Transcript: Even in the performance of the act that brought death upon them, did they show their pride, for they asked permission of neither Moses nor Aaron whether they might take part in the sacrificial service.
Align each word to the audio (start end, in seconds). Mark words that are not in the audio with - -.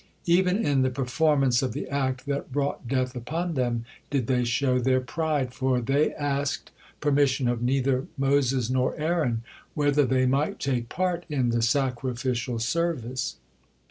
Even 0.25 0.65
in 0.65 0.81
the 0.81 0.89
performance 0.89 1.61
of 1.61 1.73
the 1.73 1.87
act 1.87 2.25
that 2.25 2.51
brought 2.51 2.87
death 2.87 3.15
upon 3.15 3.53
them, 3.53 3.85
did 4.09 4.25
they 4.25 4.43
show 4.43 4.79
their 4.79 4.99
pride, 4.99 5.53
for 5.53 5.79
they 5.79 6.11
asked 6.15 6.71
permission 6.99 7.47
of 7.47 7.61
neither 7.61 8.07
Moses 8.17 8.67
nor 8.71 8.95
Aaron 8.97 9.43
whether 9.75 10.03
they 10.03 10.25
might 10.25 10.59
take 10.59 10.89
part 10.89 11.23
in 11.29 11.49
the 11.49 11.61
sacrificial 11.61 12.57
service. 12.57 13.35